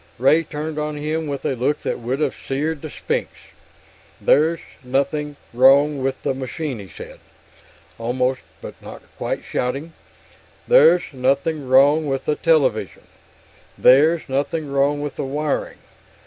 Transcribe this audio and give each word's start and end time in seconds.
Ray 0.17 0.41
turned 0.41 0.79
on 0.79 0.97
him 0.97 1.27
with 1.27 1.45
a 1.45 1.53
look 1.55 1.83
that 1.83 1.99
would 1.99 2.19
have 2.21 2.33
seared 2.33 2.81
the 2.81 2.89
Sphinx. 2.89 3.29
"There's 4.19 4.59
nothing 4.83 5.35
wrong 5.53 6.01
with 6.01 6.23
the 6.23 6.33
machine!" 6.33 6.79
he 6.79 6.89
said, 6.89 7.19
almost 7.99 8.41
but 8.63 8.73
not 8.81 9.03
quite 9.19 9.43
shouting. 9.45 9.93
"There's 10.67 11.03
nothing 11.13 11.69
wrong 11.69 12.07
with 12.07 12.25
the 12.25 12.35
television! 12.35 13.05
There's 13.77 14.27
nothing 14.27 14.71
wrong 14.71 15.01
with 15.01 15.17
the 15.17 15.23
wiring! 15.23 15.77